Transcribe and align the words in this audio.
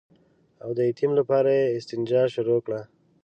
او 0.63 0.69
د 0.77 0.79
تيمم 0.97 1.13
لپاره 1.19 1.49
يې 1.59 1.65
استنجا 1.77 2.21
شروع 2.35 2.59
کړه. 2.65 2.81